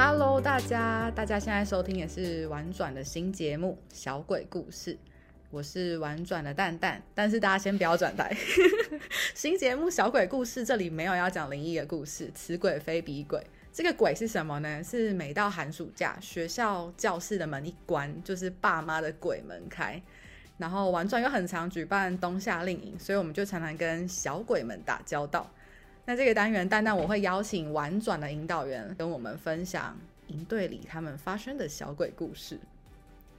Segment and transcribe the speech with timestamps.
[0.00, 4.94] Hello，大家，大家现在收听也是玩转的新节目《小鬼故事》，
[5.50, 8.32] 我是玩转的蛋蛋，但是大家先不要转台。
[9.34, 13.44] 新节目《小鬼故事》这里没有要讲灵异的故事，此鬼非彼鬼。
[13.72, 14.80] 这个鬼是什么呢？
[14.84, 20.00] 是每到寒暑假，学校教室的门一关，就是爸妈的鬼门开。
[20.58, 25.50] 然后玩转又很常举办冬夏令营，所以我们就常常跟小鬼们打交道。
[26.08, 29.94] 那这个单元，蛋蛋我会邀请婉转的引导员跟我们分享
[30.28, 32.58] 营队里他们发生的小鬼故事。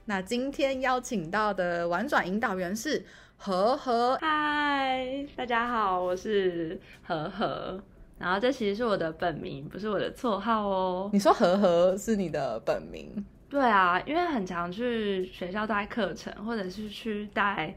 [0.04, 3.04] 那今天邀请到的婉转引导员是
[3.36, 4.16] 和和。
[4.20, 7.82] 嗨，大家好，我是和和。
[8.20, 11.10] 然后这其实是我的本名，不是我的绰号哦。
[11.12, 13.26] 你说和和是你的本名？
[13.48, 17.74] 对啊，因为很常去学校带课程，或者是去带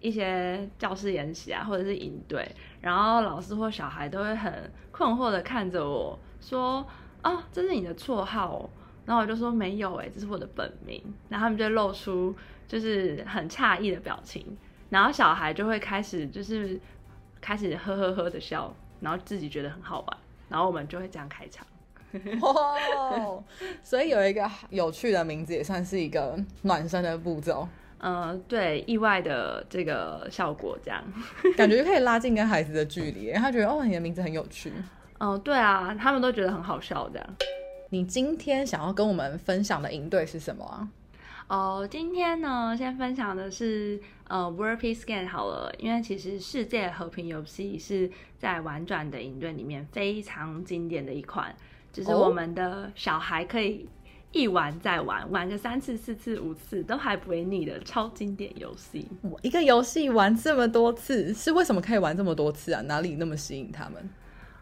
[0.00, 2.46] 一些教师演习啊，或者是营队，
[2.80, 6.86] 然后老师或小孩都会很困惑的看着我说
[7.22, 8.68] ：“哦，这是你的绰号。”
[9.06, 12.34] 然后我就说：“没有诶，这是我的本名。”然后他们就露出
[12.66, 14.44] 就是很诧异的表情，
[14.90, 16.80] 然后小孩就会开始就是
[17.40, 21.64] 开始呵呵呵的笑，然后自己觉得很好玩，然后我们就会这样开场。
[22.40, 23.42] 哦，
[23.82, 27.68] 所以有一个有趣的名字，也算是一个暖身的步骤。
[27.98, 31.02] 嗯、呃，对，意外的这个效果，这样
[31.56, 33.32] 感觉就可以拉近跟孩子的距离。
[33.32, 34.70] 他觉得哦，你的名字很有趣。
[35.18, 37.08] 嗯、呃，对啊，他们都觉得很好笑。
[37.08, 37.26] 这样，
[37.90, 40.88] 你今天想要跟我们分享的营队是什么啊？
[41.48, 51.54] 哦、呃，今天呢，先分享的是呃，World Peace Game 好了，因为其实世界和平游戏是在玩转的营队里面非常经典的一款。
[51.92, 53.88] 就是我们的小孩可以
[54.32, 59.08] 一玩再玩，哦、玩个三次、四次、五次都还不会腻的超经典游戏。
[59.42, 62.82] 一个游戏玩这么多次，是为什么可以玩这么多次啊？
[62.82, 63.94] 哪里那么吸引他们？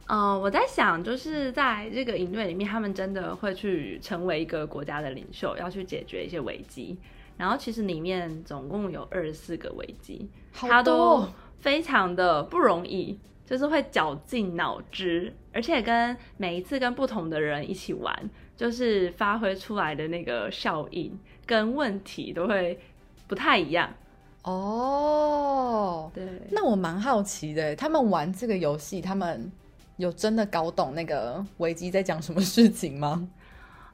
[0.07, 6.97] 嗯、呃，我在想，就是在这个营队里面，他们真的会去成为一个国家的领袖，要去解决一些危机。
[7.37, 11.27] 然后其实里面总共有二十四个危机，它都
[11.59, 13.19] 非常的不容易。
[13.47, 22.79] 就是会绞尽脑汁，而且跟每一次跟不同的人一起玩，就是发挥出来的那个效应跟问题都会
[23.27, 23.93] 不太一样
[24.43, 26.11] 哦。
[26.15, 29.51] 对，那我蛮好奇的，他们玩这个游戏，他们
[29.97, 33.29] 有真的搞懂那个危机在讲什么事情吗？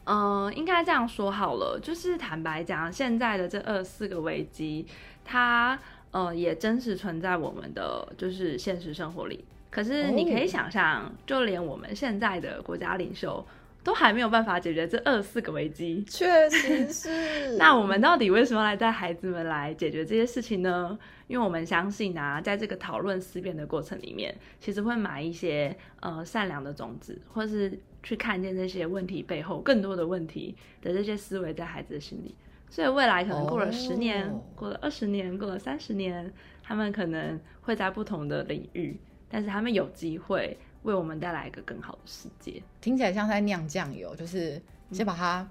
[0.05, 4.87] 嗯、呃，应该这样说好了，就是坦白讲，现在的这二十四个危机，
[5.25, 5.79] 它。
[6.13, 9.45] 呃，也真实存在我们的就是现实生活里。
[9.71, 11.13] 可是你可以想象，oh.
[11.25, 13.47] 就连我们现在的国家领袖
[13.83, 16.05] 都还没有办法解决这二十四个危机。
[16.09, 17.57] 确实是。
[17.59, 20.99] 那我们到底为什么来带孩子们来解决这些事情呢？
[21.27, 32.35] 因为我们相信啊，在这个讨论思辨的过程里面，其实会埋一些呃善良的种子，或是去看见这些问题背后更多的问题的这些思维在孩子的心里。
[32.69, 34.41] 所以未来可能过了十年，oh.
[34.55, 38.97] 过了二十年，过了三十年，他们可能会在不同的领域，
[39.29, 42.63] 但是他们有机会为我们带来一个更好的世界。
[42.81, 44.61] 听起来像在酿酱油，就是
[44.93, 45.47] 先把它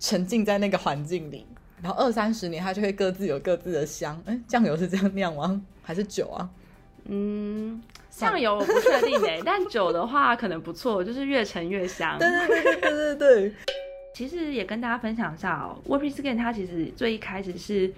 [0.00, 1.46] 沉浸在那个环境里，
[1.82, 4.20] 然后二三十年它就会各自有各自的香。
[4.26, 5.60] 哎，酱油是这样酿吗？
[5.82, 6.48] 还是酒啊？
[7.04, 7.80] 嗯，
[8.10, 12.18] 酱油我不确定哎，但酒的话可能不错，就是越陈越香。
[12.18, 13.52] 对对对对对对对。
[14.14, 17.92] 其实也跟大家分享一下哦 Peace Game 它其实最一开始是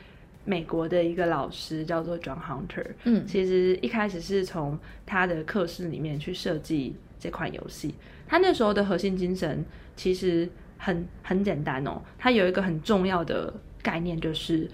[0.45, 7.95] 美国的一个老师叫做 John Hunter，嗯，其实一开始是从他的课室里面去设计这款游戏。
[8.27, 9.65] 他那时候的核心精神
[9.97, 13.53] 其实很很简单哦，他有一个很重要的
[13.83, 14.71] 概念就是，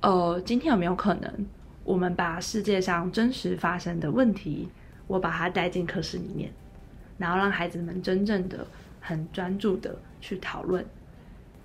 [0.00, 1.46] 呃，今天有没有可能
[1.84, 4.68] 我们把世界上真实发生的问题，
[5.06, 6.52] 我把它带进课室里面，
[7.18, 8.66] 然后让孩子们真正的。
[9.04, 10.86] 很专注的去讨论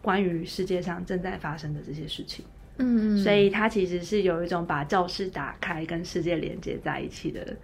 [0.01, 2.43] 关于世界上正在发生的这些事情，
[2.77, 7.55] 嗯，所以他其实是有一种把教室打开跟世界连接在一起的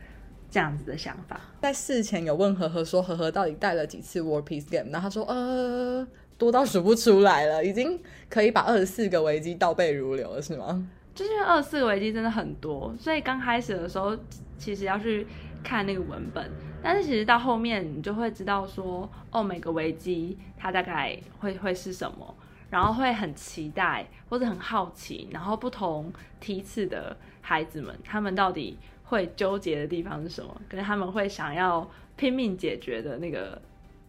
[0.49, 1.39] 这样子的想法。
[1.61, 6.07] 在事前有问和和说，和和到底带了几次 World Peace Game，然后他说呃
[6.37, 7.99] 多到数不出来了，已经
[8.29, 10.87] 可以把二十四个危机倒背如流了，是吗？
[11.13, 14.17] 就是因为二十四个危机真的很多，所以刚开始的时候
[14.57, 15.27] 其实要去
[15.63, 16.49] 看那个文本。
[16.81, 22.35] 但是其实到后面你就会知道说，哦，每个危机它大概会会是什么，
[22.73, 33.61] 然后会很期待或者很好奇，然后不同梯次的孩子们，他们到底会纠结的地方是什么，跟他们会想要拼命解决的那个，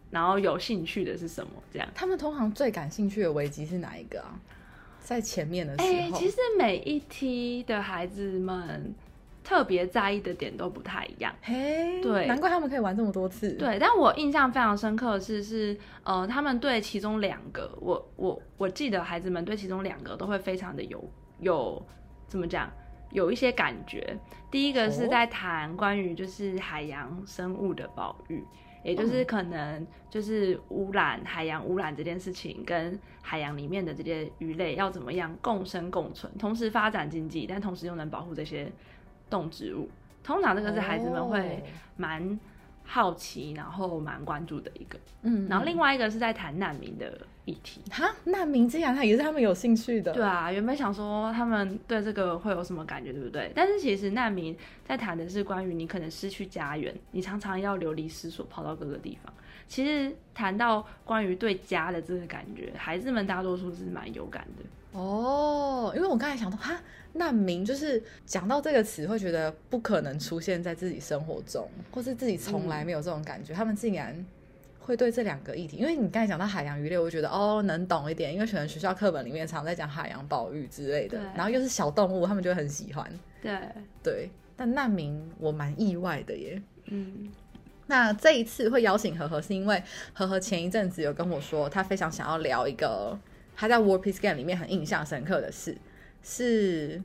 [0.09, 1.51] 然后有兴趣的是什么？
[1.71, 4.39] 这样，他们通常最感兴趣的危机是哪一个啊？
[4.99, 8.95] 在前面的时候，欸，其实每一梯的孩子们。
[9.45, 11.33] 特别在意的点都不太一样。
[11.41, 13.53] 嘿，对，难怪他们可以玩这么多次。
[13.53, 21.01] 对，但我印象非常深刻的是，是呃，他们对其中两个，我我我记得孩子们对其中两个都会非常的有
[21.39, 21.81] 有
[22.27, 22.69] 怎么讲，
[23.11, 24.17] 有一些感觉。
[24.49, 28.43] 第一个是在谈关于就是海洋生物的保育。
[28.83, 38.71] 也就是可能就是污染海洋污染这件事情，跟海洋里面的这些鱼类要怎么样共生共存，同时发展经济，但同时又能保护这些
[39.29, 39.89] 动植物。
[40.23, 41.63] 通常这个是孩子们会
[41.97, 42.39] 蛮
[42.83, 44.97] 好奇，然后蛮关注的一个。
[45.21, 47.81] 嗯，然后另外一个是在谈难民的议题。
[47.91, 50.11] 哈，难民这样，他也是他们有兴趣的。
[50.13, 53.51] 对啊，原本想说他们对这个会有什么感觉，对不对？
[53.55, 59.31] 但是其实难民在谈的是关于你可能失去家园，你常常要流离失所，跑到各个地方。
[59.67, 64.63] 其实谈到关于对家的这个感觉，孩子们大多数是蛮有感的。
[64.95, 66.79] 哦，因为我刚才想到，哈，
[67.13, 74.25] 难民就是讲到这个词，会觉得不可能出现在自己生活中，或是自己从来没有这种感觉，嗯、他们竟然
[74.79, 83.05] 会对这两个议题，因为你刚才讲到海洋鱼类，我觉得哦能懂一点，因为可能学校课本里面常在讲海洋保育之类的，然后又是小动物，他们就会很喜欢。
[83.41, 83.59] 对
[84.01, 86.61] 对，但难民我蛮意外的耶。
[86.85, 87.29] 嗯，
[87.87, 89.83] 那这一次会邀请何何，是因为
[90.13, 93.19] 何何前一阵子有跟我说，他非常想要聊一个。
[93.55, 95.77] 他在 World Peace Game 里面很印象深刻的事，
[96.21, 97.01] 是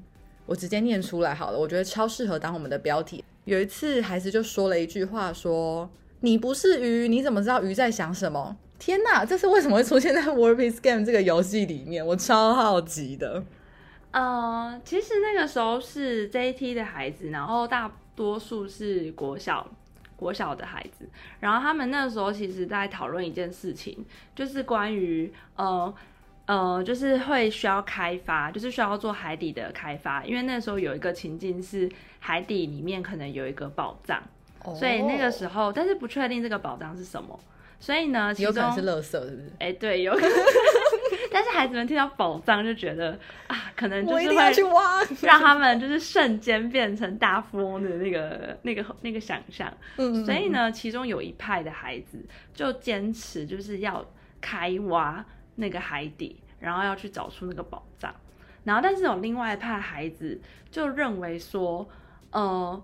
[0.47, 3.25] 我直接念出来好了，我觉得超适合当我们的标题。
[3.45, 5.89] 有一次，孩子就说了一句话说，
[6.21, 8.57] 你不是鱼，你怎么知道鱼在想什么？
[8.79, 12.05] 天哪，这是为什么会出现在 World Peace Game 这个游戏里面？
[12.07, 13.43] 我超好奇的。
[14.11, 19.67] 呃，其实那个时候是 JT 的孩子，然后大多数是国小
[20.17, 21.09] 国小的孩子，
[21.39, 24.05] 然后他们那时候其实在讨论一件事情，
[24.35, 25.95] 就是关于呃。
[26.51, 31.89] 呃，就是会需要开发，就是需要做海底的开发，因为那时候有一个情境是
[32.19, 34.21] 海底里面可能有一个宝藏
[34.65, 34.77] ，oh.
[34.77, 37.39] 所以那个时候，但是不确定这个宝藏是什么，
[37.79, 39.53] 所以呢，其中有可能是垃圾，是不是？
[39.61, 40.31] 哎、欸，对，有可能，
[41.31, 52.19] 但是孩子们听到宝藏就觉得啊，可能就是会去挖，让他们就是瞬间变成大富翁的那个那个那个想象，嗯，所以呢，其中有一派的孩子
[52.53, 54.05] 就坚持就是要
[54.41, 55.25] 开挖。
[55.61, 58.13] 那个海底，然后要去找出那个宝藏，
[58.65, 60.41] 然后但是有另外一派孩子
[60.71, 61.89] 就认为说，
[62.33, 62.83] 呃，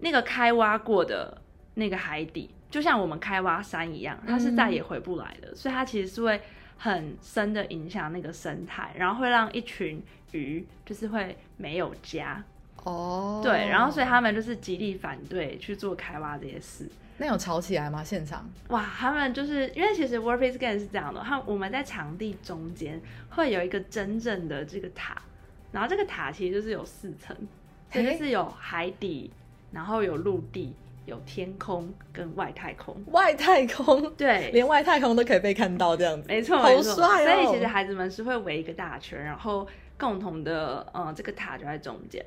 [0.00, 1.40] 那个开挖过的
[1.74, 6.40] 那个海底，就像我们开挖山一样，它是再也回不来的，嗯、所以它其实是会
[6.76, 10.02] 很深的影响那个生态，然后会让一群
[10.32, 12.42] 鱼就是会没有家。
[12.84, 16.88] 哦，对，然后所以他们就是极力反对去做开挖这些事。
[17.20, 18.02] 那有吵起来吗？
[18.02, 18.48] 现场？
[18.68, 23.00] 哇，他们就是因为其实 World Peace Game 是这样的，他我们在场地中间
[23.30, 25.20] 会有一个真正的这个塔，
[25.72, 27.36] 然后这个塔其实就是有四层，
[27.92, 29.32] 其实是有海底，
[29.72, 30.72] 然后有陆地，
[31.06, 32.96] 有天空跟外太空。
[33.10, 37.42] 外太空，对，连外太空都可以被看到这样子，没错，好帅哦。
[37.42, 39.66] 所以其实孩子们是会围一个大圈，然后
[39.98, 42.24] 共同的，呃，这个塔就在中间。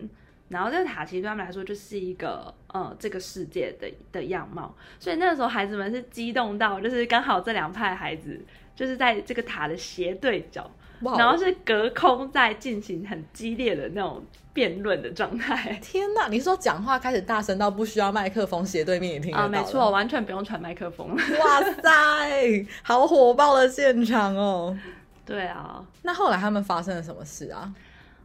[0.51, 8.39] 然后这个塔其实对他们来说就是一个呃这个世界的的样貌，所以那个时候孩子们是激动到，就是刚好这两派孩子
[8.75, 10.69] 就是在这个塔的斜对角
[10.99, 11.17] ，wow.
[11.17, 14.21] 然后是隔空在进行很激烈的那种
[14.53, 15.71] 辩论的状态。
[15.81, 19.43] 天哪，你说讲话开始大声到不需要麦克风，斜对面也听得到？
[19.45, 21.07] 啊，没错，完全不用传麦克风。
[21.15, 24.77] 哇塞，好火爆的现场哦！
[25.25, 27.73] 对啊，那后来他们发生了什么事啊？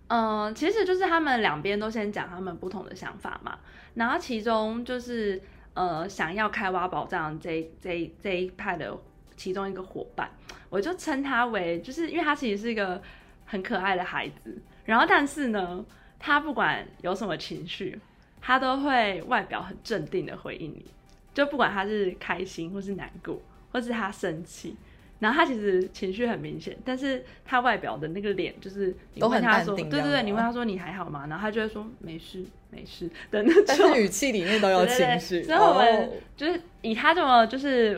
[0.09, 3.59] 嗯、其实就是他们两边都先讲他们不同的想法嘛，
[3.95, 5.43] 然后其中就是
[5.75, 8.97] 呃想要开挖宝藏这这这一派的
[9.37, 10.31] 其中一个伙伴，
[10.71, 13.03] 我就称他为，就是因为他其实是一个
[13.45, 15.85] 很可爱的孩子，然后但是呢，
[16.19, 17.99] 他不管有什么情绪，
[18.41, 20.87] 他都会外表很镇定的回应你，
[21.35, 23.41] 就不管他是开心或是难过，
[23.73, 24.77] 或是他生气。
[25.19, 31.27] 然后他其实情绪很明显，但是他外表的那个脸就是你问他说，对对对，你问他说你还好吗？
[31.31, 35.43] 然后他就会说没事没事的那种，但是语气里面都有情绪。
[35.43, 37.97] 所以我们就是以他这么就是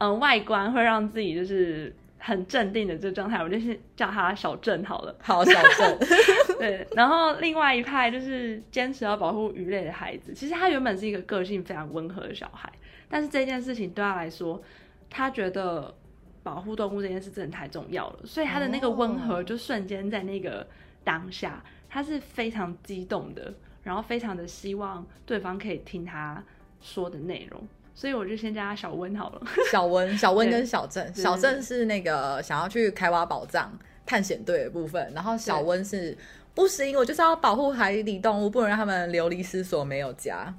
[0.00, 5.14] 嗯、呃、外观会让自己就是很镇定的这个状态，我就是叫他小郑好了。
[5.20, 5.98] 好，小郑。
[6.58, 12.68] 对，然后另外一派就是坚持要保护鱼类的孩子，其实他原本是一个个性非常温和的小孩，
[13.08, 14.60] 但是这件事情对他来说，
[15.08, 15.94] 他觉得。
[16.42, 20.66] 保护动物这件事真的太重要了，所以他的那个温和就瞬间在那个
[21.04, 21.60] 当下，oh.
[21.88, 26.42] 他是非常激动的，然后非常的希望对方可以听他
[26.80, 27.60] 说的内容，
[27.94, 29.42] 所以我就先叫他小温好了。
[29.70, 33.72] 小温，小温跟小郑，小郑是那个想要去开挖宝藏
[34.04, 36.16] 探险队的部分，然后小温是
[36.54, 40.52] 不行，我就是要保护海底动物，不能让他们流离失所，没有家。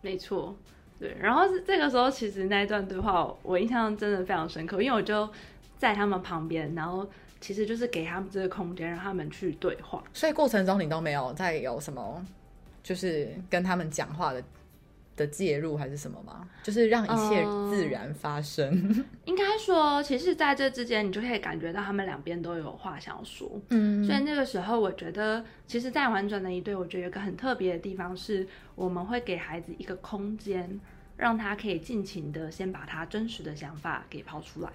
[0.00, 0.56] 没错，
[0.98, 1.16] 对。
[1.20, 5.28] 然后这个时候，其实那一段对话我印象真的非常深刻，因为我就
[5.76, 7.08] 在他们旁边，然后
[7.40, 10.02] 其实就是给他们这个空间，让他们去对话。
[10.12, 12.24] 所以过程中你都没有再有什么，
[12.82, 14.42] 就是跟他们讲话的。
[15.18, 16.48] 的介入还是什么吗？
[16.62, 18.70] 就是让一切自然发生。
[18.72, 23.60] 嗯、 应该说，其实在这之间，你就可以感觉到他们两边都有话想说。
[23.70, 28.46] 嗯，所以那个时候，我觉得，其实，在玩转的一对，我觉得有个很特别的地方是，
[28.76, 30.80] 我们会给孩子一个空间，
[31.16, 34.70] 让他可以尽情的先把他真实的想法给抛出来。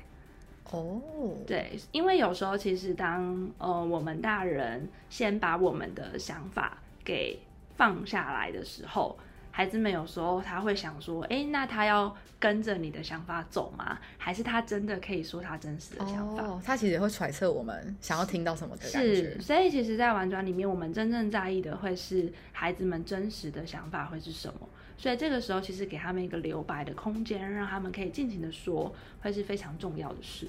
[0.71, 1.01] 哦，
[1.47, 7.39] 对，因为有时候，其实当呃我们大人先把我们的想法给
[7.75, 9.17] 放下来的时候。
[9.55, 13.99] 孩子们有时候他会想说：“哎，那他要跟着你的想法走吗？
[14.17, 19.15] 还是他真的可以说他真实的想法？”哦，他其实也会揣测我们想要听到什么的感觉。
[19.15, 24.67] 是，所以其实，在玩转里面，我们真正在意的会是孩子们真实的想法会是什么。
[24.97, 28.91] 所以这个时候，其实给他们一个留白的空间，让他们可以尽情的说，
[29.21, 30.47] 会是非常重要的事。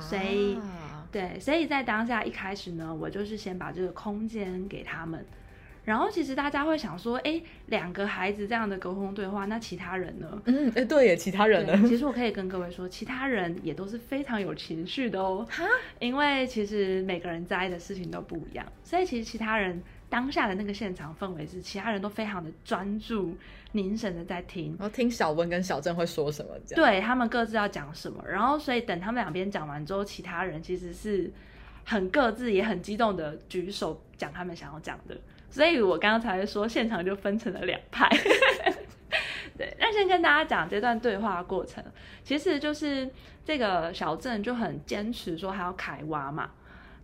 [0.00, 0.58] 所以，
[1.12, 5.22] 对，所以在当下一开始呢，我就是先把这个空间给他们。
[5.86, 10.42] 然后其实大家会想说，哎，两个孩子这样的沟通对话，那其他人呢？
[10.46, 11.88] 嗯，哎，对耶，其他人呢？
[11.88, 15.46] 其实我可以跟各位说，其他人也都是非常有情绪的哦。
[15.48, 15.64] 哈，
[16.00, 23.36] 因为其实每个人在意的事情都不一样，所以其实其他人当下的那个现场氛围是，其他人都非常的专注、
[23.70, 26.84] 凝神的在听，然后听小温跟小郑会说什么，这样。
[26.84, 31.32] 对，他们各自要讲什么，然后所以等他们两边讲完之后，其他人其实是
[31.84, 35.16] 很各自也很激动的举手讲他们想要讲的。
[35.56, 38.06] 所以我刚刚才说，现场就分成了两派。
[39.56, 41.82] 对，那先跟大家讲这段对话的过程，
[42.22, 43.08] 其实就是
[43.42, 46.50] 这个小镇就很坚持说还要开挖嘛，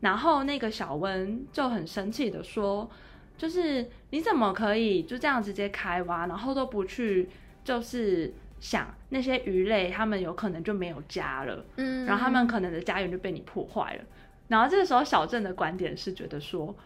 [0.01, 2.91] 然后那个小温就很生气的说，
[3.39, 7.31] 就是你怎么可以就这样直接开挖，然后都不去
[7.65, 14.05] 就是想那些鱼类，他们有可能就没有家了，嗯，然后他们可能的家园就被你破坏了，
[14.49, 16.77] 然后这个时候小镇的观点是觉得说。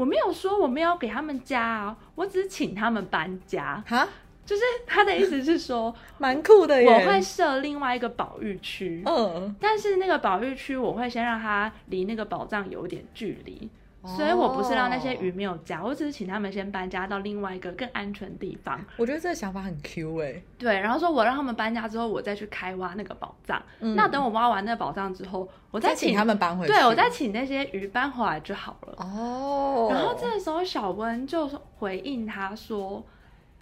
[0.00, 3.84] 我没有说我没有给他们家啊，我只是请他们搬家。
[3.86, 4.08] 哈，
[4.46, 6.88] 就是他的意思是说， 蛮酷的耶。
[6.88, 13.68] 我会设另外一个保育区，嗯，但是那个保育区我会先让他离那个宝藏有点距离。
[14.02, 18.80] 所以我不是让那些鱼没有家，我只是请他们先搬家到另外一个更安全的地方。
[18.96, 20.44] 我觉得这个想法很 Q 哎、欸。
[20.56, 23.62] 对，然后说我让他们搬家之后，我再去开挖那个宝藏。
[23.80, 26.72] 嗯、那等我挖完那个宝藏之后，我再请，他们搬回去。
[26.72, 28.94] 对，我再请那些鱼搬回来就好了。
[28.96, 29.88] 哦。
[29.90, 33.04] 然后这个时候小温就回应他说：“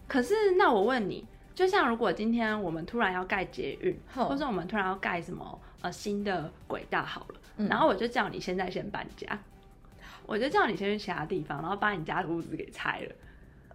[0.06, 9.26] 可是那我问你，就像如果今天我们突然要盖捷运，嗯、或者我们突然要盖什么呃新的轨道好了，嗯、然后我就叫你现在先搬家。”
[10.28, 13.14] 我就叫你先去其他地方，然后把你家的屋子给拆了，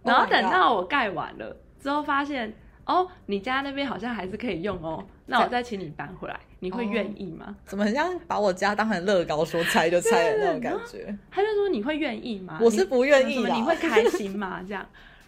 [0.04, 2.54] 然后等到我盖完了之后，发现
[2.86, 7.46] 哦，你家那边好像还是可以用哦，那我再请你搬回来，你会愿意吗？
[7.48, 11.18] 哦，怎么很像把我家当成乐高，说拆就拆的那种感觉？
[11.28, 12.60] 他就说你会愿意吗？
[12.62, 14.62] 我是不愿意，你会开心吗？
[14.62, 14.86] 这样，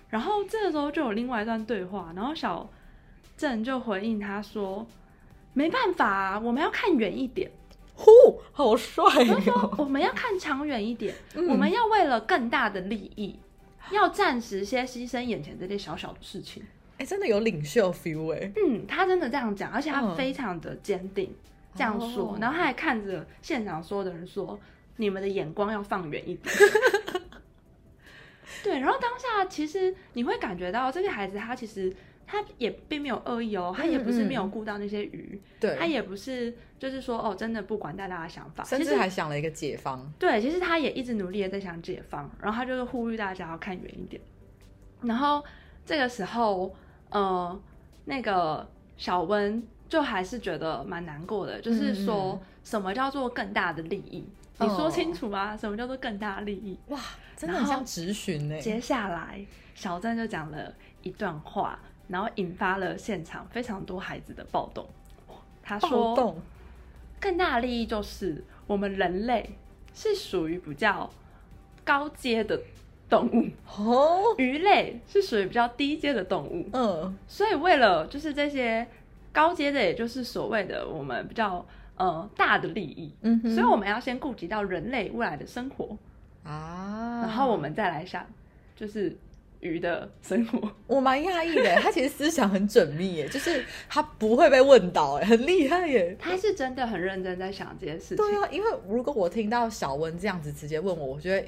[0.08, 2.70] 然后这个时候就有另外一段对话，然后小
[3.36, 4.86] 郑就回应他说，
[5.54, 7.50] 没办法啊，我们要看远一点。
[7.96, 9.02] 呼，好帅
[9.46, 9.74] 哦！
[9.78, 13.38] 我们要看长远一点，嗯、我们要为了更大的利益，
[13.90, 16.62] 要暂时先牺牲眼前这些小小的事情。
[16.98, 18.52] 哎、欸，真的有领袖 feel 哎。
[18.54, 21.36] 嗯，他真的这样讲，而且他非常的坚定、嗯、
[21.74, 24.60] 这样说，哦、然后他还看着现场所有的人说
[24.96, 26.54] ：“你们的眼光要放远一点。
[28.62, 31.92] ”对，然后当下其实你会感觉到这个孩子他其实。
[32.26, 40.12] 他也并没有恶意哦，他也不是没有顾到那些鱼，对、嗯，他也不是就是说哦，真的不管大家的想法，甚至还想了一个解方。
[40.18, 44.20] 对，其实他也一直努力的在想解方，然后他就是呼吁大家要看远一点。
[45.02, 45.44] 然后
[45.84, 46.74] 这个时候，
[47.10, 47.60] 呃，
[48.06, 54.24] 那个小温就还是觉得蛮难过的，就是说什么叫做更大的利益？
[54.58, 55.54] 嗯、你说清楚吗？
[55.54, 56.76] 哦、什么叫做更大的利益？
[56.88, 56.98] 哇，
[57.36, 58.60] 真的很像质询呢。
[58.60, 61.78] 接下来，小镇就讲了一段话。
[62.08, 64.86] 然后引发了现场非常多孩子的暴动。
[65.62, 66.36] 他说
[67.20, 69.58] ：“更大的利益就是我们人类
[69.92, 71.10] 是属于比较
[71.84, 72.60] 高阶的
[73.08, 76.68] 动物，哦，鱼类是属于比较低阶的动物。
[76.72, 78.86] 嗯，所以为了就是这些
[79.32, 85.98] 高阶的，也就是所谓的我们比较呃大的利益，嗯哼，所以我们要先顾及到人类未来的生活
[86.44, 88.24] 啊，然后我们再来想
[88.76, 89.16] 就是。”
[89.66, 91.74] 鱼的生活， 我蛮讶异的。
[91.82, 96.16] 他其实思想很缜密，耶，就是他不会被问倒，哎，很厉害耶。
[96.18, 98.16] 他是真的很认真在想这件事情。
[98.16, 101.46] 对啊，因为如果我听到小温这样子直接问我，我觉得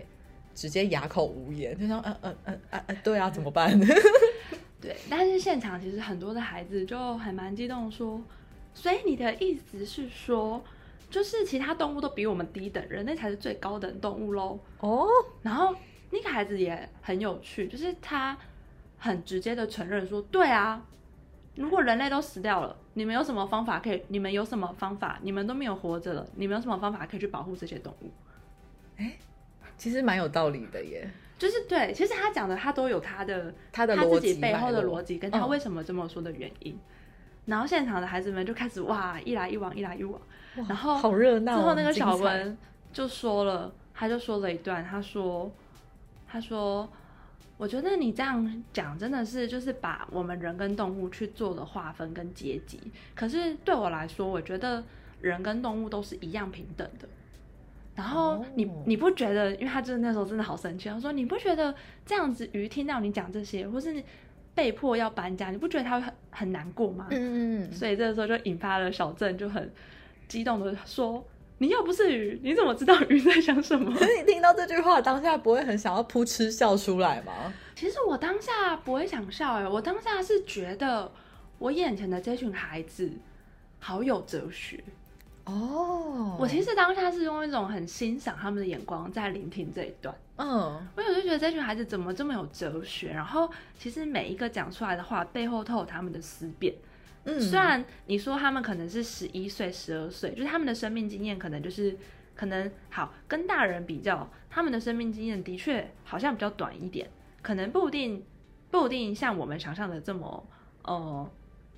[0.54, 3.78] 直接哑口无言，就说嗯嗯嗯嗯嗯，对啊，怎么办？
[4.80, 8.20] 对，但是现场其实很多的孩子就还蛮激动，说，
[8.74, 10.62] 所以你的意思是说，
[11.10, 14.58] 就是其他动物都比我们低等，人类才是最高等动物喽？
[14.80, 15.06] 哦，
[15.42, 15.74] 然后
[16.10, 18.36] 那个孩子也很有趣，就是他
[18.98, 20.82] 很直接的承认说，对啊。
[21.56, 24.00] 如果人类都死掉了，你们有什么方法可以？
[24.06, 25.18] 你们有什么方法？
[25.22, 28.12] 你们都没有活着了，你们有什么方法可以去保护这些动物？
[28.96, 29.18] 哎，
[29.76, 31.10] 其实蛮有道理的耶。
[31.36, 36.74] 就是对，其实他讲的他都有他的他的他自己背后的逻辑，跟他为什么这么说的原因。
[36.74, 36.80] 嗯、
[37.46, 40.20] 然后现场的孩子们就开始哇，一来一往，一来一往，
[40.54, 41.56] 然后好热闹。
[41.56, 42.56] 之后那个小文
[42.92, 45.50] 就说了，他就说了一段，他说，
[46.28, 46.88] 他说。
[47.56, 52.80] 我觉得你这样讲真的是就是把我们人跟动物去做了划分跟阶级。
[53.16, 54.84] 可是对我来说，我觉得
[55.20, 57.08] 人跟动物都是一样平等的。
[57.96, 59.52] 然后你你不觉得？
[59.56, 61.74] 因为他真的那时候真的好生气，他说你不觉得
[62.06, 64.00] 这样子鱼听到你讲这些，或是
[64.54, 67.08] 被迫要搬家，你不觉得他会很很难过吗？
[67.10, 67.72] 嗯嗯。
[67.72, 69.68] 所以这个时候就引发了小镇就很
[70.28, 71.26] 激动的说。
[71.58, 73.92] 你又不是鱼，你怎么知道鱼在想什么？
[73.98, 77.52] 可是你听到这句话当下不会很想要扑哧笑出来吗？
[77.74, 81.10] 其实我当下不会想笑哎，我当下是觉得
[81.58, 83.10] 我眼前的这群孩子
[83.78, 84.82] 好有哲学
[85.44, 86.36] 哦。
[86.38, 90.14] 我其实当下是用一种很欣赏他们的眼光在聆听这一段。
[90.36, 93.08] 嗯，我有时候觉得这群孩子怎么这么有哲学？
[93.08, 96.72] 然后其实每一个讲出来的话背后都有他们的思辨。
[97.28, 101.94] 嗯，虽然你说他们可能是十一岁、十二岁，就是他们的生命经验可能就是
[102.34, 107.10] 可能好跟大人比较，他们的生命经验的确好像比较短一点，
[107.42, 108.24] 可能不一定
[108.70, 110.48] 不一定像我们想象的这么
[110.84, 111.30] 呃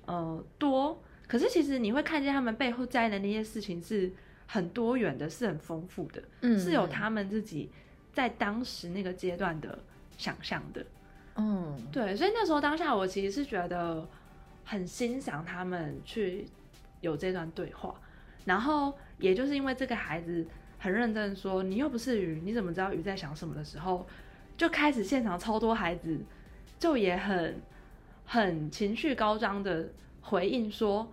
[0.05, 1.03] 呃多。
[1.27, 4.09] 可是其实你会看见他们背后在的那些事情是
[4.47, 7.69] 很多元的，是很丰富的，嗯，是有他们自己
[8.13, 9.79] 在当时那个阶段的
[10.17, 10.85] 想象的。
[11.35, 14.07] 嗯，对，所以那时候当下我其实是觉得。
[14.71, 16.47] 很欣赏他们去
[17.01, 17.93] 有这段对话，
[18.45, 20.47] 然后也就是因为这个孩子
[20.79, 24.07] 很认真说：“你又不是鱼，你怎么知道鱼在想什么？”的时候，
[24.55, 26.17] 就开始现场超多孩子
[26.79, 27.61] 就也很
[28.25, 29.89] 很情绪高涨的
[30.21, 31.11] 回应说：“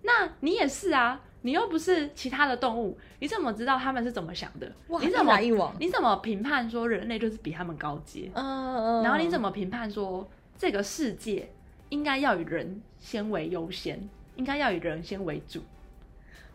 [0.00, 4.72] 那你也是啊，你又不是其他的动物，你怎么知道他们是怎么想的？
[4.88, 5.38] 哇你怎么
[5.78, 8.30] 你怎么评判说人类就是比他们高阶？
[8.32, 11.50] 嗯嗯，然后你怎么评判说这个世界？”
[11.90, 13.98] 应该要以人先为优先，
[14.36, 15.62] 应该要以人先为主。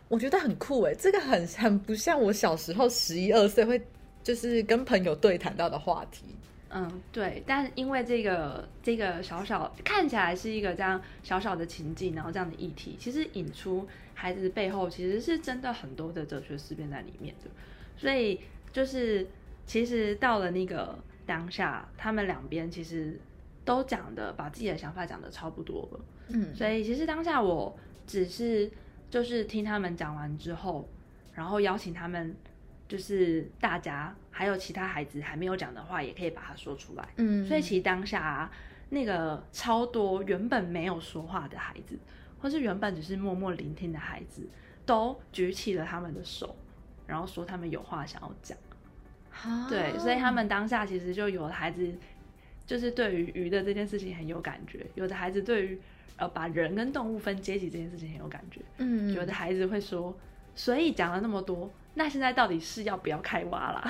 [0.08, 3.80] 我觉得很酷诶，这个很很不像我小时候十一二岁会
[4.22, 6.24] 就是跟朋友对谈到的话题。
[6.68, 7.42] 嗯，对。
[7.46, 17.50] 但因为这个这个小小看起来是一个这样小小的情境，然后这样的议题，其实引出孩子背后其实是真的很多的哲学思辨在里面的。
[17.96, 18.38] 所以
[18.72, 19.26] 就是
[19.66, 23.18] 其实到了那个当下，他们两边其实。
[23.64, 27.74] 都讲的把自己的想法讲的差不多了，嗯，所以其实当下我
[28.06, 28.70] 只是
[29.08, 30.86] 就是听他们讲完之后，
[31.32, 32.36] 然后邀请他们，
[32.86, 38.50] 就是大家还有其他孩子还没有讲的话，也可以把它说出来，嗯，所以其实当下啊，
[38.90, 41.98] 那个超多原本没有说话的孩子，
[42.40, 44.46] 或是原本只是默默聆听的孩子，
[44.84, 46.54] 都举起了他们的手，
[47.06, 48.58] 然后说他们有话想要讲，
[49.70, 51.96] 对，所以他们当下其实就有了孩子。
[52.66, 55.78] 就是对于鱼的这件事情很有感觉，有的孩子对于
[56.16, 60.16] 呃把人跟动物分阶级这件事情很有感觉，嗯，有的孩子会说，
[60.54, 63.84] 所以讲了那么多，那现在到底是要不要开挖啦？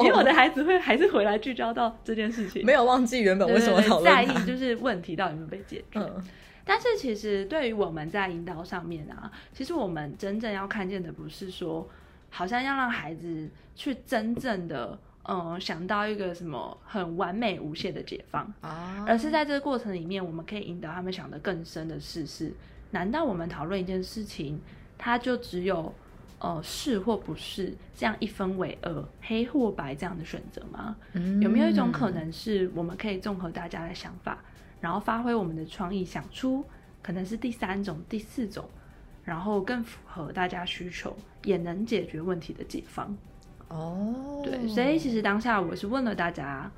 [0.00, 6.00] 因为我的孩子会还是回来聚焦到这件事情，没有忘记原本为什么讨论，在意就是问题到底有没有被解决。
[6.00, 6.24] 嗯，
[6.64, 11.86] 但是其实对于我们在引导上面啊，其实我们真正要看见的不是说，
[12.30, 14.98] 好像要让孩子去真正的。
[15.28, 22.50] 嗯，想到一个什么很完美无限的解放啊，而是在这个过程里面，我们可以引导他们想得更深的事是：
[22.90, 24.58] 难道我们讨论一件事情，
[24.96, 25.94] 它就只有
[26.38, 30.96] 呃是或不是这样一分为二，黑或白这样的选择吗？
[31.12, 34.38] 嗯，有没有一种可能是我们可以综合大家的想法，
[34.80, 36.64] 然后发挥我们的创意，想出
[37.02, 38.66] 可能是第三种、第四种，
[39.24, 41.14] 然后更符合大家需求，
[41.44, 43.14] 也能解决问题的解方？
[43.68, 46.70] 哦，对，所以其实当下我是问了大家，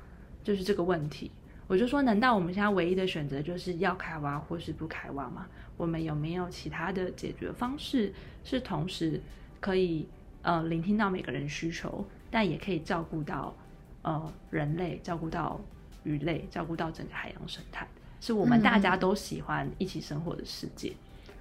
[0.43, 1.31] 就是这个问题，
[1.67, 5.47] 我就说，难道我们现在唯一的选择就是要开挖或是不开挖吗？
[5.77, 9.21] 我们有没有其他的解决方式，是同时
[9.61, 10.05] 可以
[10.41, 13.55] 呃聆听到每个人需求，但也可以照顾到
[14.01, 15.61] 呃人类，照顾到
[16.03, 17.87] 鱼类，照顾到整个海洋生态，
[18.19, 20.89] 是我们大家都喜欢一起生活的世界。
[20.89, 21.33] 嗯、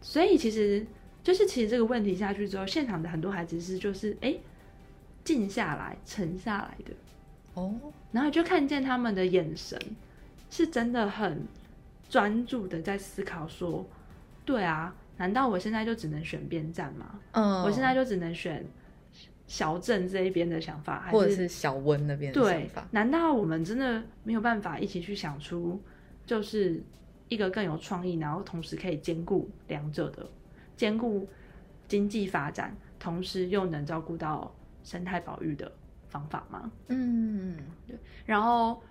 [0.00, 0.84] 所以其实
[1.22, 4.30] 就是其实这个问题下去之后，现场的很多孩子是就是哎。
[4.30, 4.40] 诶
[5.24, 6.92] 静下来、沉下来的。
[7.54, 7.74] 哦，
[8.10, 9.78] 然后就看见他们的眼神
[10.50, 11.46] 是真的很
[12.08, 13.86] 专注的在思考，说
[14.44, 17.20] ：“对啊，难道我现在就只能选边站吗？
[17.32, 18.64] 嗯，我现在就只能选。”
[19.44, 25.78] 小镇这一边的想法，或者是小温那边的想法，对，难道我们真的没有办法一起去想出，
[26.24, 26.82] 就是
[27.28, 30.26] 一个更有创意，然后同时可以兼顾两者的，
[30.74, 31.28] 兼顾
[31.86, 34.50] 经济发展，同时又能照顾到
[34.82, 35.70] 生态保育的
[36.08, 36.70] 方法吗？
[36.88, 37.96] 嗯，对。
[38.26, 38.82] 然后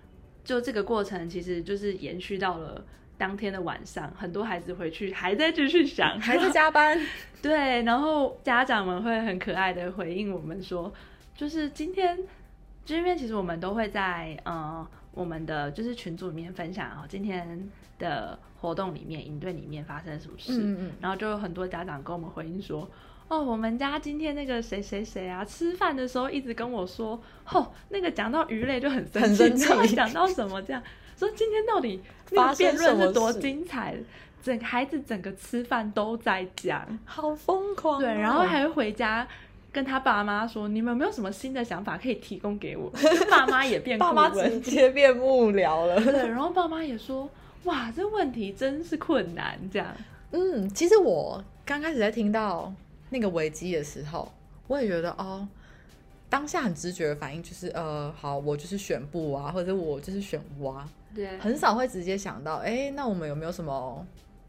[0.44, 2.84] 就这个过程，其实就是延续到了。
[3.18, 6.98] 当天的晚上，很多孩子回去还在继续想， 还在加班。
[7.40, 10.92] 对，然后家长们会很可爱的回应我们说，
[11.36, 12.18] 就是今天，
[12.84, 20.60] 今天其实我们都会在呃我们的就是群组里面分享哦，今天的活动里面营队里面发生了什么事。
[20.60, 20.92] 嗯嗯。
[21.00, 22.90] 然后就有很多家长跟我们回应说，
[23.32, 27.18] 哦，我们家今天那个谁谁谁啊，吃饭的时候一直跟我说，
[27.50, 30.82] 哦，那个讲到鱼类就很生气，讲到什么这样。
[31.16, 31.98] 说今天到底
[32.30, 33.96] 那个辩论是多精彩？
[34.42, 38.00] 整孩子整个吃饭都在讲，好疯狂哦。
[38.00, 39.26] 对，然后还会回家
[39.72, 42.92] 跟他爸妈说：“你们有没有什么新的想法可以提供给我？”
[43.30, 45.98] 爸妈也变， 爸妈直接变幕僚了。
[45.98, 47.30] 对， 然后爸妈也说
[47.64, 49.88] ：“哇，这问题真是困难。”这样，
[50.32, 52.70] 嗯，其实我刚开始在听到
[53.12, 54.32] 那个危机的时候，
[54.66, 55.46] 我也觉得哦。
[56.28, 64.06] 当下很直觉的反应就是，呃，好，我就是选不啊，或者我就是选蛙，对，很少会直接想到，哎，那我们有没有什么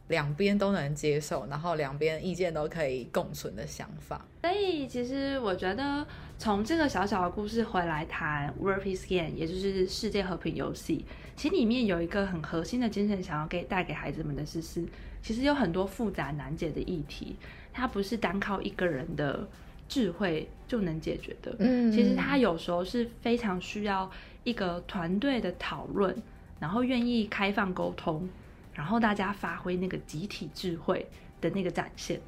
[0.08, 4.26] 两边都能接受，然后两边意见都可以共存的想法？
[4.44, 6.08] 所以其实我觉得，
[6.40, 14.86] 从这个小小的故事回来谈 World Peace Game，也就是世界和平游戏，其实里面有一个很核心的精神，想要给带给孩子们的是，是
[15.22, 17.36] 其实有很多复杂难解的议题，
[17.74, 19.46] 它不是单靠一个人的。
[19.86, 24.10] 智慧就能解决的，嗯，其实他有时候是非常需要
[24.44, 26.16] 一个团队的讨论，
[26.60, 28.28] 然后愿意开放沟通，
[28.74, 31.06] 然后大家发挥那个集体智慧
[31.42, 32.20] 的那个展现。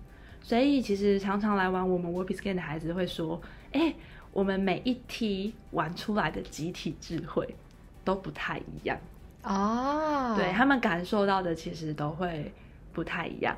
[0.43, 3.95] 所以其实常常来玩我们 Peace Game 的孩子会说：“哎，
[4.31, 7.55] 我们每一梯玩出来的集体智慧
[8.03, 8.99] 都不太一样
[9.41, 12.51] 哦。”对，他们感受到的其实都会
[12.93, 13.57] 不太一样。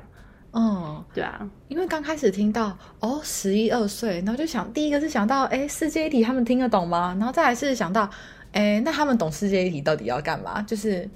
[0.60, 7.14] 嗯，对啊，因为刚开始听到哦，十一二岁，然后就想第一个是想到，哎，世界一体他们听得懂吗？
[7.16, 8.10] 然后再来是想到，
[8.50, 10.60] 哎，那他们懂世界一体到底要干嘛？
[10.62, 11.08] 就是，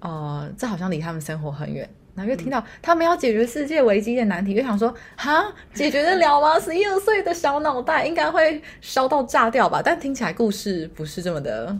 [0.00, 1.88] 呃，这好像离他们生活很远。
[2.16, 6.58] 然后又听到他们要解决世界危机的难题，又想说，哈，解决得了吗？
[6.58, 9.80] 十一二岁的小脑袋应该会烧到炸掉吧？
[9.80, 11.78] 但听起来故事不是这么的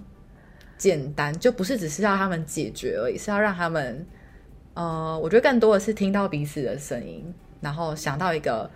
[0.76, 4.06] 简单，就不是只是要他们解决而已，是要让他们。
[4.78, 8.70] 呃，我觉得更多的是听到彼此的声音，然后想到一个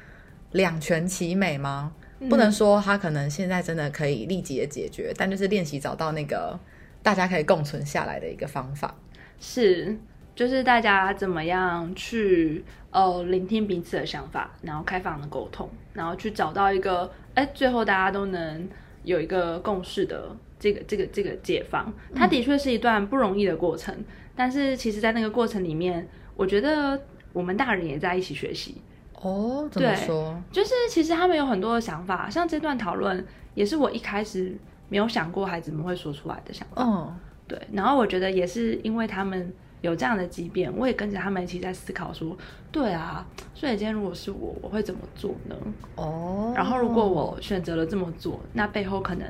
[0.50, 1.92] 两全其美吗？
[2.18, 2.28] 嗯。
[2.28, 6.58] 不能说他可能现在真的可以立即的解决，但就是练习找到那个
[7.04, 8.92] 大家可以共存下来的一个方法。
[9.38, 9.96] 是，
[10.34, 18.68] 就是大家怎么样去呃聆听彼此的想法，然后开放的沟通，然后去找到一个哎，最后大家都能
[19.04, 21.92] 有一个共识的这个这个这个解放。
[22.14, 23.94] 它的确是一段不容易的过程。
[23.94, 26.98] 嗯但是其实，在那个过程里面，我觉得
[27.34, 28.80] 我们大人也在一起学习。
[29.20, 30.42] 哦，怎么说？
[30.50, 33.22] 就是其实他们有很多的想法，像这段讨论，
[33.54, 34.56] 也是我一开始
[34.88, 36.82] 没有想过孩子们会说出来的想法。
[36.82, 37.14] 嗯，
[37.46, 37.60] 对。
[37.72, 42.34] 然后我觉得也是因为他们有这样的畸变，我也跟着他们一起在思考说，
[42.72, 45.54] 对啊，所以今天如果是我，我会怎么做呢？
[45.96, 46.54] 哦。
[46.56, 49.28] 然后如果我选择了这么做，那背后可能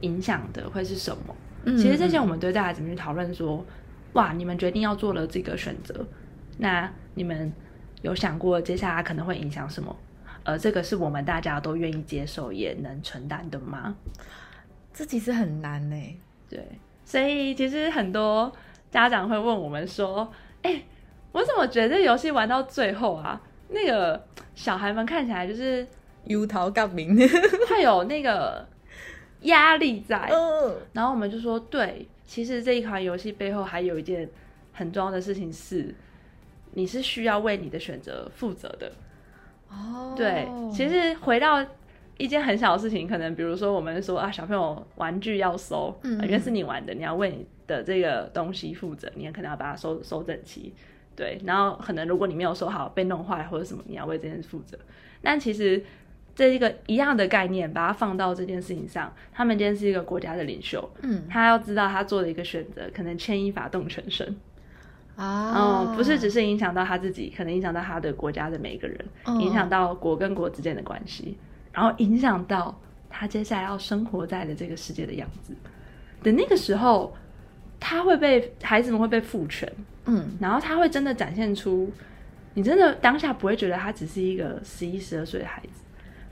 [0.00, 1.34] 影响的会是什么？
[1.64, 3.64] 嗯，其实这些我们都在孩子们去讨论说。
[4.14, 4.32] 哇！
[4.32, 6.04] 你们决定要做了这个选择，
[6.58, 7.52] 那你们
[8.02, 9.96] 有想过接下来可能会影响什么？
[10.42, 13.94] 而这个是我们大家都愿意接受也能承担的吗？
[14.92, 15.96] 这其实很难呢。
[16.48, 16.66] 对，
[17.04, 18.52] 所以其实很多
[18.90, 20.28] 家长会问我们说
[20.62, 20.82] ：“哎，
[21.30, 24.20] 我怎么觉得游戏玩到最后啊，那个
[24.56, 25.86] 小孩们看起来就是
[26.24, 27.16] 忧头革命，
[27.70, 28.66] 会有那个
[29.42, 30.30] 压力在。”
[30.92, 34.28] 然后我们就说：“对。”其实这一款游戏背后还有一件
[34.72, 35.92] 很重要的事情是，
[36.74, 38.92] 你是需要为你的选择负责的。
[39.68, 41.60] 哦，对，其实回到
[42.18, 50.72] 一件很小的事情，可能比如说我们说啊，小朋友玩具要收，嗯，因为是你玩的，你要为你的这个东西负责，你也可能要把它收收整齐。
[51.16, 54.78] 对，然后可能如果你没有收好，被弄坏或者什么，你要为这件事负责。
[55.20, 55.82] 但其实。
[56.34, 64.36] 这一个一样的概念，把它放到这件事情上，他们今天是一个国家的领袖，嗯，他要知道他做的一个选择，可能牵一发动全身。
[65.16, 71.36] 啊，嗯，不是只是影响到他自己，可能影响到他的国家的每一个人，嗯，影响到国跟国之间的关系，
[71.72, 75.54] 然后影响到他接下来要生活在的这个世界的样子。
[76.22, 77.14] 等那个时候，
[77.78, 79.70] 他会被孩子们会被赋权，
[80.06, 81.92] 嗯，然后他会真的展现出，
[82.54, 85.82] 你真的当下不会觉得他只是一个十一、十二岁的孩子，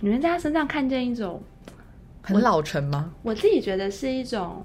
[0.01, 1.43] 你们在他身上看见一种
[2.23, 3.13] 很老成吗？
[3.23, 4.65] 我，我自己觉得是一种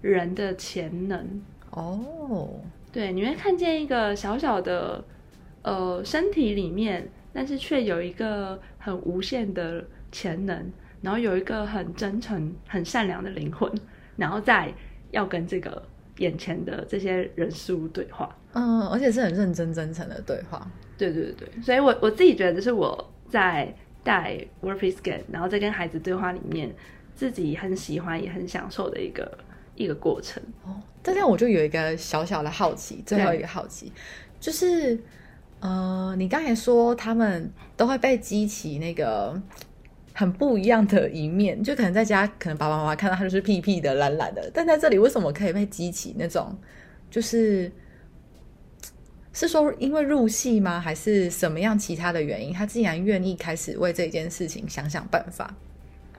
[0.00, 2.60] 人的潜能哦，
[2.92, 5.04] 对，你会看见一个小小的
[5.62, 10.70] 呃身体里面，但是却有一个很无限的潜能，
[11.02, 13.72] 然后有一个很真诚、很善良的灵魂，
[14.16, 14.72] 然后再
[15.10, 15.82] 要跟这个。
[16.18, 20.68] 眼前的这些人事物对话，嗯，而且是很认真真诚的对话。
[20.96, 23.72] 对对对，所以我我自己觉得，是我在
[24.08, 26.74] 带 WordPress，然后在跟孩子对话里面，
[27.14, 29.38] 自己很喜欢也很享受的一个
[29.74, 30.42] 一个过程。
[30.64, 33.92] 哦，这样我就有一个小小的好奇，最后一个好奇
[34.40, 34.98] 就是，
[35.60, 39.38] 呃，你刚才说他们都会被激起那个。
[40.14, 46.58] 很不一样的一面，就可能在家，可能爸爸妈妈看到他就是屁屁的、懒懒的，但在这里为什么可以被激起那种，
[47.08, 47.70] 就是
[49.32, 50.80] 是说因为入戏吗？
[50.80, 52.52] 还是什么样其他的原因？
[52.52, 55.54] 他竟然愿意开始为这件事情想想办法，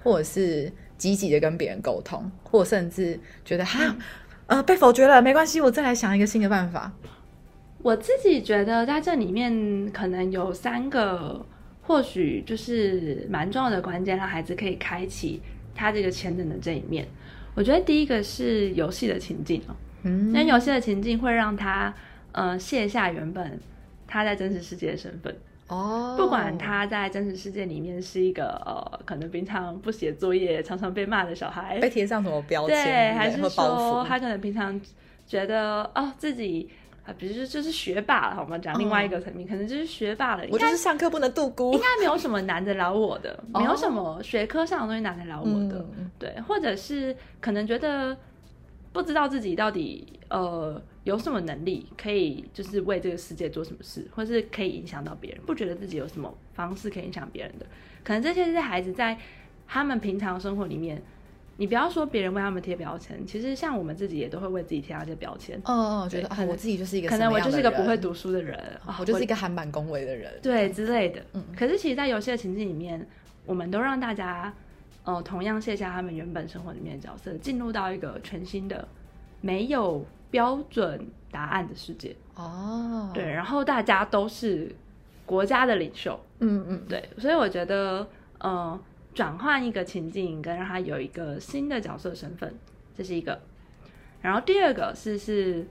[0.04, 3.96] 或者是积极的跟别人沟通，或甚至觉得哈，
[4.48, 6.92] 呃，被否决了没关系，我再来想一个新的办法。
[7.82, 11.46] 我自己觉得在这里面可能有三个。
[11.82, 15.42] 或许就是蛮重要的关键，让孩子可以开启
[15.74, 17.08] 他这个潜能的这一面。
[17.56, 21.92] 我觉得第一个是游戏的情境哦，嗯，那游戏的情境会让他
[22.32, 23.60] 呃卸下原本
[24.08, 25.36] 他在真实世界的身份。
[25.68, 34.80] 哦，不管他在真实世界里面是一个呃可能平常不写作业、常常被骂的小孩，被贴上什么标签，对，还是说他可能平常
[35.28, 36.70] 觉得哦自己。
[37.18, 40.44] 比如说就是学霸了，我们讲另外一个层面，嗯，可能就是学霸了。
[40.52, 48.16] 我就是上课不能度孤，应该没有什么难得了我的，没有什么学科上的东西难得了我的，嗯，对，或者是可能觉得
[48.92, 57.66] 不知道自己到底呃有什么能力可以就是为这个世界做什么事，或是可以影响到别人，不觉得自己有什么方式可以影响别人的，
[58.04, 59.18] 可能这些是孩子在
[59.68, 61.02] 他们平常生活里面。
[61.58, 65.60] 你不要说别人为他们贴标签，其实像我们自己也都会为自己贴上一些标签。
[65.66, 71.22] 哦哦，觉得啊，我自己就是一个，可能我就是一个不会读书的人，哦、我就是一个韩版恭维的人，对之类的。
[71.34, 73.06] 嗯，可是其实，在游戏的情境里面，
[73.46, 74.54] 我们都让大家，
[75.04, 78.88] 呃，同样卸下他们原本生活里面的角色，进入到一个全新的、
[79.42, 82.16] 没有标准答案的世界。
[82.36, 84.76] 哦，对，然后大家都是
[85.26, 86.20] 国家的领袖。
[86.40, 88.02] 嗯嗯，对，所以我觉得，
[88.40, 88.80] 嗯、呃。
[89.12, 92.54] 转换一个情境，跟让他有一个新的角色身份，
[92.96, 93.38] 这是一个。
[94.22, 95.68] 然后第二个是是，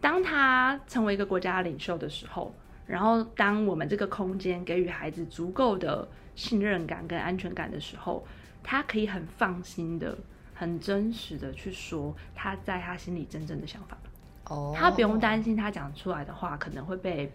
[0.00, 2.52] 当他成为一个国家领袖的时候，
[2.84, 8.26] 然后当我们这个空间给予孩子足够的信任感跟安全感的时候，
[8.62, 10.16] 他可以很放心的、
[10.54, 13.96] 很真实的去说他在他心里真正的想法。
[14.46, 17.32] 哦，他不用担心他讲出来的话可能会被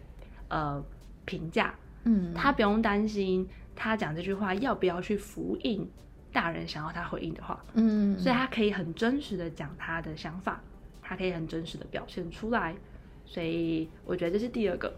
[0.48, 0.84] 呃
[1.26, 1.74] 评价。
[2.04, 3.48] 嗯，他不用担心。
[3.80, 5.88] 他讲这句话要不要去复印
[6.34, 7.64] 大人想要他回应的话？
[7.76, 10.60] 嗯，所以他可以很真实的讲他的想法，
[11.00, 12.76] 他可以很真实的表现出来，
[13.24, 14.92] 所以我觉得这是第二个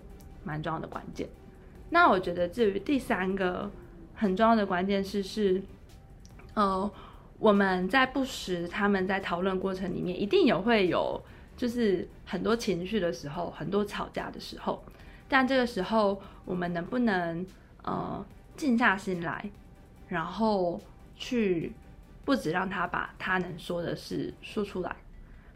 [0.45, 1.27] 蛮重要的关键。
[1.89, 3.69] 那我觉得至于第三个
[4.15, 5.61] 很重要的关键是是，
[6.59, 6.91] 呃，
[7.37, 11.23] 我们在不时他们在讨论过程里面一定有会有
[11.55, 14.83] 就是很多情绪的时候，很多吵架的时候，
[15.29, 17.45] 但这个时候我们能不能
[17.83, 18.25] 呃？
[18.57, 19.49] 静下心来，
[20.09, 20.81] 然后
[21.15, 21.71] 去
[22.25, 24.93] 不止让他把他能说的事说出来，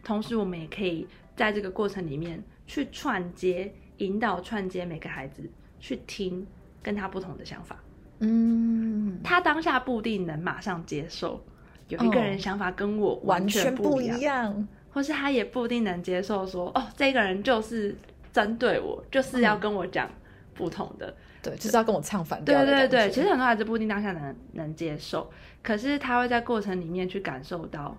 [0.02, 5.44] 同时我们也可以在这个过程里面去串接、引导、串接每个孩子
[5.82, 6.48] 去听
[6.82, 7.78] 跟他不同的想法。
[8.24, 11.44] 嗯，他当下不一定能马上接受，
[11.90, 17.96] 有一个人想法跟我完全不一样，一样或是他也不一定能接受说，哦，这个人就是
[18.32, 20.10] 针对我，就是要跟我讲
[20.54, 21.08] 不同的。
[21.08, 22.64] 嗯对，就是要跟我唱反调。
[22.64, 25.30] 对对对，其实很多孩子不一定当下能能接受，
[25.62, 27.98] 可是他会在过程里面去感受到，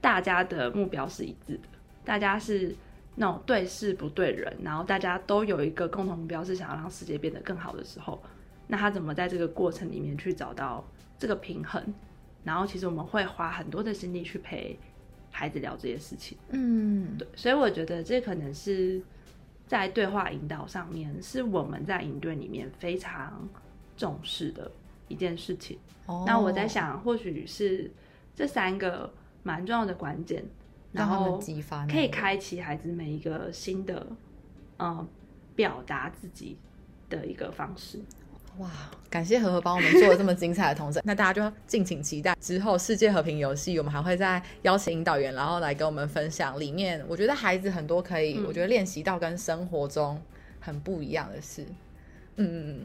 [0.00, 1.68] 大家的目标是一致的，
[2.04, 2.74] 大家是
[3.14, 8.20] 那种对事不对人，然后大家都有一个共同目标，是想要让世界变得更好的时候，
[8.70, 10.82] 那他怎么在这个过程里面去找到
[11.18, 11.82] 这个平衡？
[12.44, 14.78] 然后其实我们会花很多的心力去陪
[15.30, 16.38] 孩子聊这些事情。
[16.50, 19.02] 嗯，对，所以我觉得这可能是。
[19.66, 23.48] 在对话引导上面，是我们在营队里面非常
[23.96, 24.68] 重视的
[25.06, 25.78] 一件事情。
[26.06, 26.26] Oh.
[26.26, 27.88] 那我在想，或许是
[28.34, 30.44] 这三个蛮重要的关键，
[30.90, 31.40] 然后
[31.88, 34.04] 可以开启孩子每一个新的，
[34.78, 35.06] 呃，
[35.54, 36.58] 表达自己
[37.08, 38.00] 的一个方式。
[38.58, 38.68] 哇，
[39.08, 50.20] 感谢何何帮我们做了这么精彩的同整， 那大家就敬请期待之后世界和平游戏，我们还会再邀请引导员，然后来跟我们分享里面，我觉得孩子很多可以，嗯、我觉得练习到跟生活中
[50.60, 51.64] 很不一样的事。
[52.36, 52.80] 嗯嗯。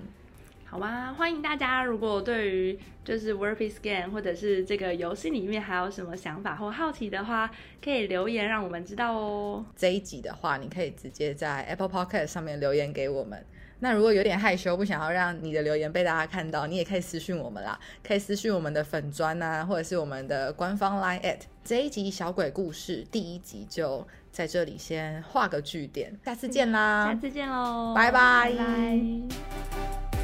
[0.67, 1.13] 好吗？
[1.13, 7.49] 欢迎大家，如果对于就是 Wordpeace Game 或者是这个游戏里面还有什么想法或好奇的话，
[7.81, 9.63] 可以留言让我们知道哦。
[9.75, 13.45] 这一集的话，你可以直接在 Apple Podcast 上面留言给我们。
[13.85, 21.41] 那如果有点害羞，不想要让你的留言被大家看到，你也可以私讯我们啦，可以私讯我们的粉砖啊，或者是我们的官方 Line at。
[21.63, 27.05] 这一集小鬼故事第一集就在这里先画个句点，下次见啦！
[27.05, 28.51] 下次见喽，拜拜。
[28.51, 30.14] 拜拜。